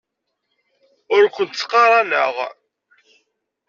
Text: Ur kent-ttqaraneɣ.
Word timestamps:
Ur 1.15 1.23
kent-ttqaraneɣ. 1.35 2.35